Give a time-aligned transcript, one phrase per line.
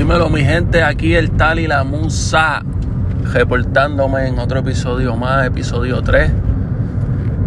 [0.00, 2.62] Dímelo mi gente, aquí el tal y la musa
[3.34, 6.32] reportándome en otro episodio más, episodio 3,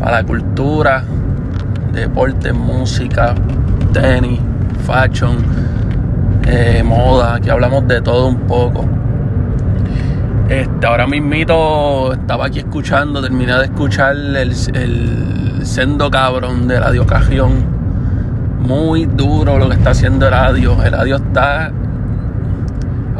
[0.00, 1.04] para la cultura,
[1.92, 3.36] deporte, música,
[3.92, 4.40] tenis,
[4.84, 5.36] fashion,
[6.44, 8.84] eh, moda, aquí hablamos de todo un poco.
[10.48, 17.06] Este, ahora mismito estaba aquí escuchando, terminé de escuchar el, el sendo cabrón de Radio
[17.06, 17.64] Cajión.
[18.58, 20.82] Muy duro lo que está haciendo el radio.
[20.82, 21.70] El radio está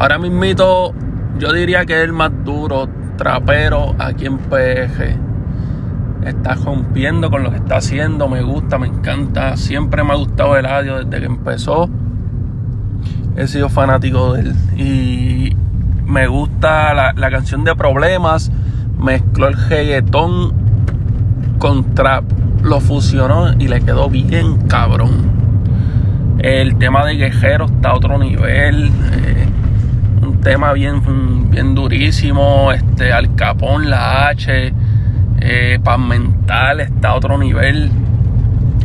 [0.01, 0.95] Ahora mismito,
[1.39, 5.19] yo diría que es el más duro trapero aquí en PG.
[6.25, 9.59] Está rompiendo con lo que está haciendo, me gusta, me encanta.
[9.59, 11.91] Siempre me ha gustado el audio desde que empezó.
[13.37, 14.55] He sido fanático de él.
[14.79, 15.55] Y
[16.07, 18.51] me gusta la, canción de Problemas.
[18.99, 20.55] Mezcló el reggaetón
[21.59, 22.25] con trap.
[22.63, 25.31] Lo fusionó y le quedó bien cabrón.
[26.39, 28.91] El tema de Guerrero está a otro nivel.
[29.13, 29.50] Eh,
[30.41, 32.73] tema bien, bien durísimo.
[32.73, 34.73] Este, Al Capón, la H,
[35.41, 37.91] eh, Pan Mental está a otro nivel.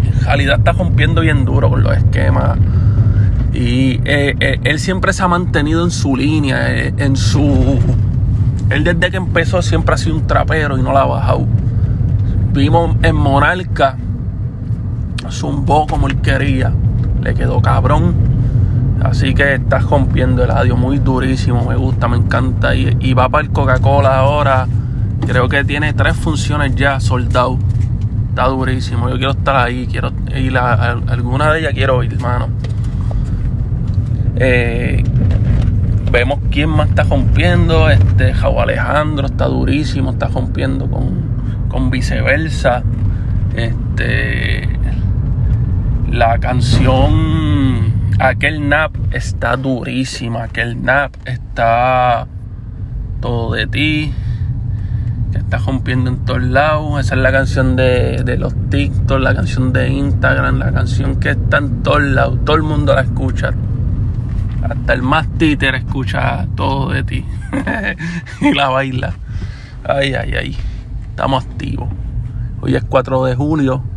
[0.04, 2.58] En realidad está rompiendo bien duro con los esquemas.
[3.54, 7.80] Y eh, eh, él siempre se ha mantenido en su línea, eh, en su.
[8.70, 11.46] Él desde que empezó siempre ha sido un trapero y no la ha bajado.
[12.54, 13.98] Vimos en Monarca,
[15.30, 16.74] zumbó como él quería,
[17.22, 18.14] le quedó cabrón
[19.04, 22.76] Así que está rompiendo el audio muy durísimo, me gusta, me encanta.
[22.76, 24.68] Y, va para el Coca-Cola ahora.
[25.26, 27.58] Creo que tiene tres funciones ya soldado.
[28.30, 29.10] Está durísimo.
[29.10, 32.50] Yo quiero estar ahí, quiero ir alguna de ellas, quiero ir, hermano.
[34.38, 35.04] Eh,
[36.12, 37.90] vemos quién más está rompiendo.
[37.90, 42.84] Este Jau Alejandro está durísimo, está rompiendo con, con viceversa.
[43.56, 44.70] Este
[46.16, 47.45] la canción
[48.20, 50.44] Aquel nap está durísima.
[50.44, 52.28] Aquel nap está
[53.22, 54.14] todo de ti.
[55.32, 57.00] Que está rompiendo en todos lados.
[57.02, 61.58] Esa es la canción de, los TikTok, la canción de Instagram, la canción que está
[61.58, 62.40] en todos lados.
[62.46, 63.52] Todo el mundo la escucha.
[64.64, 67.26] Hasta el más títer escucha todo de ti.
[68.42, 69.14] y la baila.
[69.84, 70.58] Ay, ay, ay.
[71.10, 71.90] Estamos activos.
[72.62, 73.95] Hoy es 4 de julio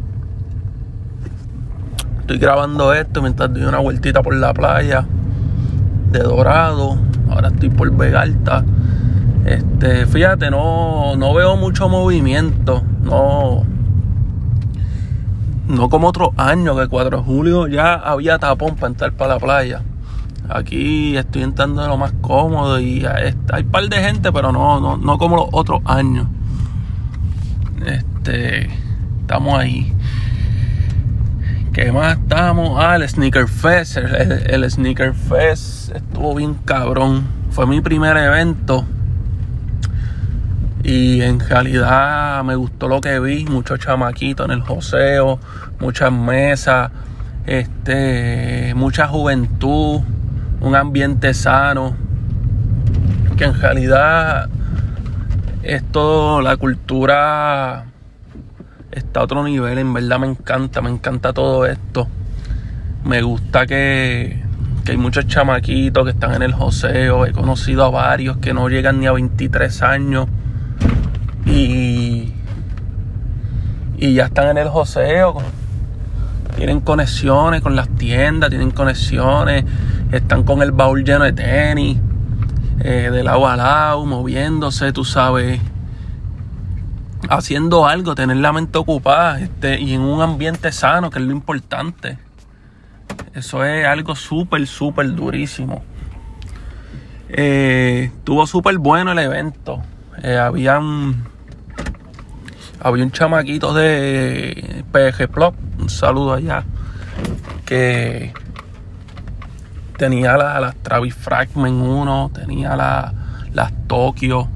[2.28, 5.06] estoy grabando esto mientras doy una vueltita por la playa
[6.12, 6.98] de Dorado.
[7.30, 8.66] Ahora estoy por Vegalta.
[9.46, 12.82] Este, fíjate, no, no veo mucho movimiento.
[13.00, 13.64] No.
[15.68, 19.40] No como otros años, que 4 de julio ya había tapón para entrar para la
[19.40, 19.82] playa.
[20.50, 24.80] Aquí estoy entrando de lo más cómodo y hay un par de gente, pero no,
[24.80, 26.26] no, no como los otros años.
[27.86, 28.68] Este,
[29.22, 29.94] estamos ahí.
[31.78, 32.76] ¿Qué más estamos?
[32.76, 33.98] Ah, el Sneaker Fest.
[33.98, 37.28] El, Sneaker Fest estuvo bien cabrón.
[37.52, 38.84] Fue mi primer evento.
[40.82, 43.44] Y en realidad me gustó lo que vi.
[43.44, 45.38] Muchos chamaquitos en el joseo.
[45.78, 46.90] Muchas mesas.
[47.46, 48.74] Este.
[48.74, 50.00] Mucha juventud.
[50.60, 51.94] Un ambiente sano.
[53.36, 54.48] Que en realidad.
[55.62, 57.84] Esto, la cultura
[58.92, 59.78] está a otro nivel.
[59.78, 62.08] En verdad me encanta, me encanta todo esto.
[63.04, 64.42] Me gusta que,
[64.84, 67.26] que hay muchos chamaquitos que están en el joseo.
[67.26, 70.26] He conocido a varios que no llegan ni a 23 años.
[71.46, 72.34] Y,
[73.96, 75.38] y ya están en el joseo.
[76.56, 79.64] Tienen conexiones con las tiendas, tienen conexiones.
[80.10, 81.98] Están con el baúl lleno de tenis.
[82.80, 85.60] Eh, de lado a moviéndose, tú sabes
[87.28, 91.32] haciendo algo, tener la mente ocupada este, y en un ambiente sano, que es lo
[91.32, 92.18] importante.
[93.34, 95.82] Eso es algo súper, súper durísimo.
[97.28, 99.82] Eh, estuvo súper bueno el evento.
[100.22, 101.24] Eh, habían,
[102.80, 106.64] había un chamaquito de PG Plop, un saludo allá,
[107.66, 108.32] que
[109.98, 114.48] tenía las Travis Fragment 1, tenía las Tokyo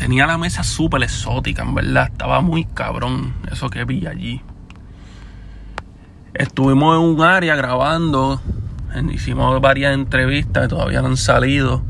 [0.00, 2.08] tenía la mesa súper exótica, en verdad.
[2.10, 4.40] Estaba muy cabrón eso que vi allí.
[6.32, 8.40] Estuvimos en un área grabando.
[9.12, 11.82] Hicimos varias entrevistas que todavía no han salido.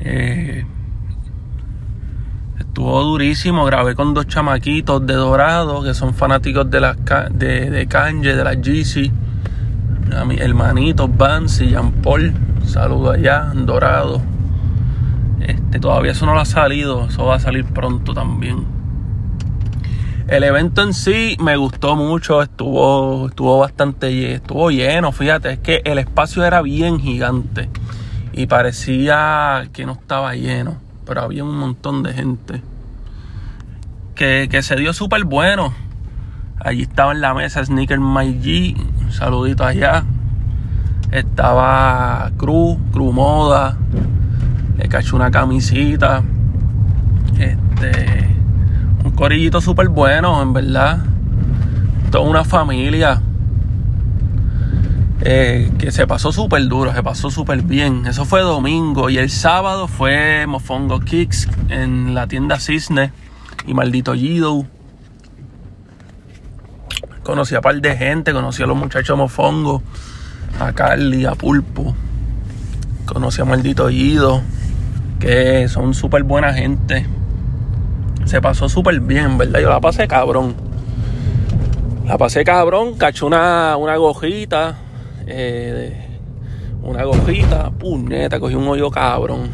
[0.00, 0.64] Eh,
[2.58, 3.66] estuvo durísimo.
[3.66, 6.96] Grabé con dos chamaquitos de Dorado que son fanáticos de, las
[7.30, 9.12] de, de Kanye, de la GC.
[10.16, 12.32] A mi hermanito Vance y Jean Paul.
[12.64, 14.37] Saludo allá Dorado.
[15.40, 18.64] Este, todavía eso no lo ha salido, eso va a salir pronto también.
[20.28, 25.80] El evento en sí me gustó mucho, estuvo, estuvo bastante estuvo lleno, fíjate, es que
[25.84, 27.70] el espacio era bien gigante
[28.34, 30.76] y parecía que no estaba lleno,
[31.06, 32.62] pero había un montón de gente.
[34.14, 35.72] Que, que se dio súper bueno.
[36.60, 40.04] Allí estaba en la mesa Sneaker My G, un saludito allá.
[41.10, 43.78] Estaba Cruz, Cruz Moda,
[44.78, 46.22] le caché una camisita.
[47.38, 48.28] Este,
[49.04, 51.04] un corillito súper bueno, en verdad.
[52.10, 53.20] Toda una familia.
[55.20, 58.06] Eh, que se pasó súper duro, se pasó súper bien.
[58.06, 63.12] Eso fue domingo y el sábado fue Mofongo Kicks en la tienda Cisne
[63.66, 64.64] y Maldito Yido.
[67.24, 69.82] Conocí a par de gente, conocí a los muchachos Mofongo,
[70.60, 71.96] a Carly, a Pulpo.
[73.04, 74.40] Conocí a Maldito Yido,
[75.18, 77.06] que son súper buena gente.
[78.24, 79.60] Se pasó súper bien, ¿verdad?
[79.60, 80.54] Yo la pasé cabrón.
[82.06, 84.78] La pasé cabrón, caché una, una gojita
[85.30, 86.08] eh,
[86.82, 89.50] una gojita, puñeta, cogí un hoyo cabrón.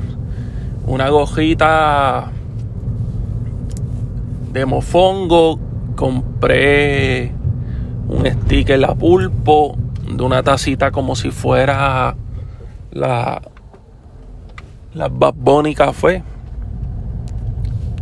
[0.87, 2.31] Una gojita
[4.53, 5.59] de mofongo,
[5.97, 7.33] compré
[8.09, 9.77] un sticker la pulpo
[10.09, 12.15] de una tacita como si fuera
[12.93, 13.43] la
[14.95, 16.23] la Bad Bunny Café.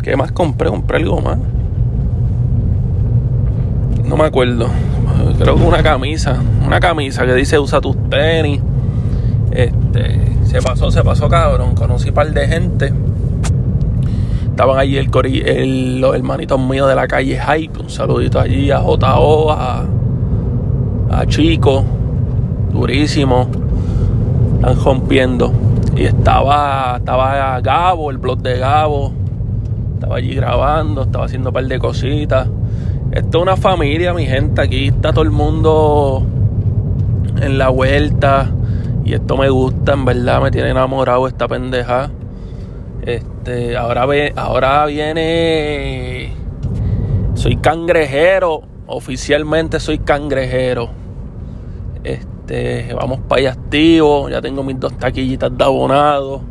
[0.03, 0.69] ¿Qué más compré?
[0.69, 1.39] Compré algo más.
[4.05, 4.69] No me acuerdo
[5.39, 8.61] creo que una camisa, una camisa que dice usa tus tenis.
[9.51, 11.75] Este, se pasó, se pasó cabrón.
[11.75, 12.93] Conocí un par de gente.
[14.51, 17.81] Estaban allí el, los hermanitos míos de la calle Hype.
[17.81, 19.85] Un saludito allí a JO, a,
[21.11, 21.85] a Chico.
[22.73, 23.49] Durísimo.
[24.57, 25.53] Están rompiendo.
[25.95, 29.13] Y estaba, estaba Gabo, el blog de Gabo.
[29.95, 32.49] Estaba allí grabando, estaba haciendo un par de cositas.
[33.13, 34.63] Esto es una familia, mi gente.
[34.63, 36.27] Aquí está todo el mundo
[37.41, 38.51] en la vuelta.
[39.05, 42.11] Y esto me gusta, en verdad, me tiene enamorado esta pendeja.
[43.03, 46.33] Este, ahora ve, ahora viene.
[47.35, 48.63] Soy cangrejero.
[48.87, 51.02] Oficialmente soy cangrejero.
[52.43, 54.29] Este, vamos para allá activo.
[54.29, 56.43] Ya tengo mis dos taquillitas de abonado.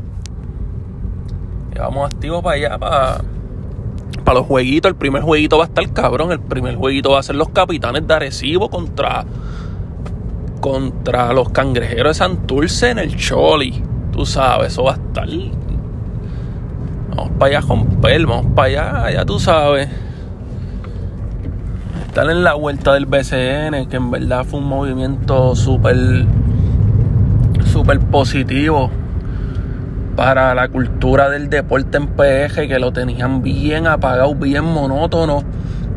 [1.77, 3.21] vamos activo para allá, para
[4.23, 6.31] para los jueguitos, el primer jueguito va a estar cabrón.
[6.31, 9.25] El primer jueguito va a ser los capitanes de Arecibo contra,
[10.59, 13.83] contra los cangrejeros de Santurce en el Choli.
[14.11, 15.27] Tú sabes, eso va a estar.
[17.09, 19.89] Vamos para allá con pel, vamos para allá, ya tú sabes.
[22.11, 26.25] Estar en la vuelta del BCN, que en verdad fue un movimiento súper,
[28.11, 28.91] positivo
[30.17, 35.41] para la cultura del deporte en PG que lo tenían bien apagado, bien monótono.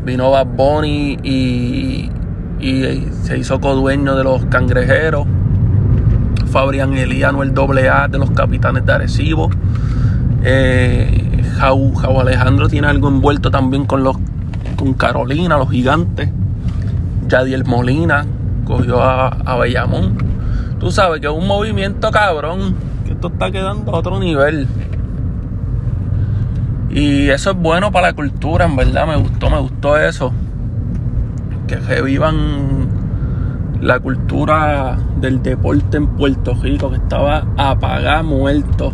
[0.05, 2.09] Vino Bad Bunny y,
[2.61, 5.27] y se hizo codueño de los cangrejeros.
[6.49, 9.49] Fabrián Eliano, el doble A de los capitanes de Arecibo.
[10.45, 11.91] Eh, Jau,
[12.21, 14.15] Alejandro tiene algo envuelto también con los
[14.75, 16.29] con Carolina, los gigantes.
[17.27, 18.25] Yadiel Molina
[18.65, 20.17] cogió a, Bellamón.
[20.79, 22.75] Tú sabes que es un movimiento cabrón
[23.15, 24.67] esto está quedando a otro nivel.
[26.89, 29.07] Y eso es bueno para la cultura, en verdad.
[29.07, 30.33] Me gustó, me gustó eso.
[31.67, 32.89] Que revivan
[33.81, 38.91] la cultura del deporte en Puerto Rico, que estaba apagada, muerto.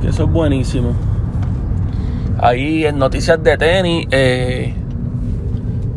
[0.00, 0.94] Que eso es buenísimo.
[2.42, 4.74] Ahí en noticias de tenis, eh,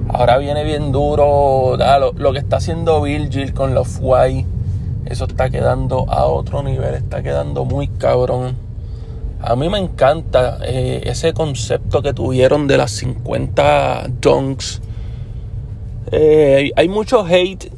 [0.10, 4.46] ahora viene bien duro lo, que está haciendo Virgil con los White
[5.06, 8.56] eso está quedando a otro nivel, está quedando muy cabrón.
[9.42, 14.82] A mí me encanta eh, ese concepto que tuvieron de las 50 dunks.
[16.12, 17.72] Eh, hay mucho hate,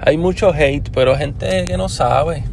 [0.00, 2.44] hay mucho hate, pero gente que no sabe,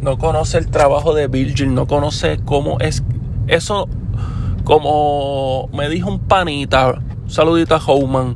[0.00, 3.02] no conoce el trabajo de Virgil, no conoce cómo es
[3.46, 3.88] eso.
[4.66, 8.34] Como me dijo un panita, un saludito a Howman.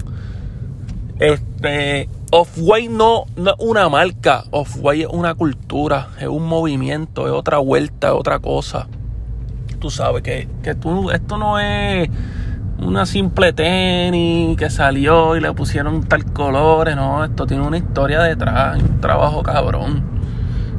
[1.19, 7.33] Este, Off-White no, no, es una marca, Off-White es una cultura, es un movimiento, es
[7.33, 8.87] otra vuelta, es otra cosa.
[9.81, 12.09] Tú sabes que, que tú, esto no es
[12.79, 18.21] una simple tenis que salió y le pusieron tal colores, no, esto tiene una historia
[18.21, 20.05] detrás, un trabajo cabrón.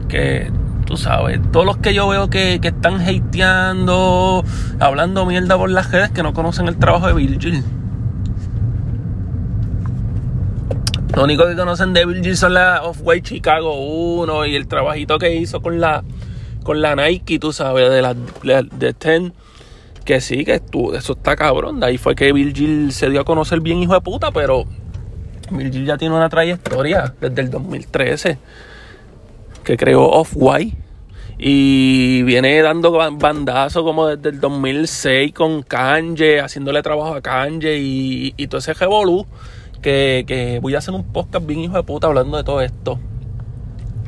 [0.08, 0.50] Que
[0.92, 4.44] tú sabes, todos los que yo veo que, están hateando,
[4.78, 7.64] hablando mierda por las redes, que no conocen el trabajo de Virgil.
[11.16, 13.74] Lo único que conocen de Virgil son la Off-White Chicago
[14.22, 16.04] 1 y el trabajito que hizo con la,
[16.64, 19.32] con la Nike, tú sabes, de la de,
[20.04, 20.62] que sí, que
[20.94, 21.80] eso está cabrón.
[21.80, 24.66] De ahí fue que Virgil se dio a conocer bien, hijo de puta, pero
[25.52, 28.38] Virgil ya tiene una trayectoria desde el 2013
[29.64, 30.78] que creó Off-White
[31.44, 38.36] y viene dando bandazo como desde el 2006 con Kanye, haciéndole trabajo a Kanye y,
[38.38, 39.26] y todo ese revolú.
[39.82, 43.00] Que, que voy a hacer un podcast bien hijo de puta hablando de todo esto.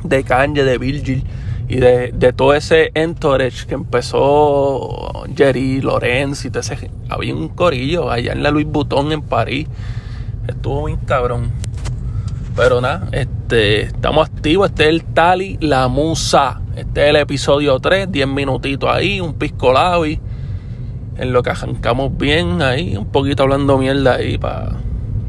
[0.04, 1.24] De Kanye, de Virgil
[1.68, 6.88] y de, de, todo ese entourage que empezó Jerry Lorenz y todo ese.
[7.08, 9.66] Había un corillo allá en la Louis Vuitton en París.
[10.46, 11.50] Estuvo bien cabrón.
[12.56, 14.70] Pero nada, este, estamos activos.
[14.70, 16.60] Este es el Tali La Musa.
[16.76, 20.20] Este es el episodio 3, 10 minutitos ahí, un pisco y
[21.16, 24.76] en lo que arrancamos bien ahí, un poquito hablando mierda ahí para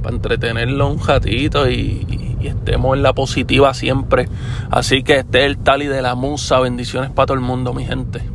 [0.07, 4.29] entretenerlo un ratito y, y, estemos en la positiva siempre.
[4.69, 6.59] Así que este es el Tali de la Musa.
[6.59, 8.34] Bendiciones para todo el mundo, mi gente.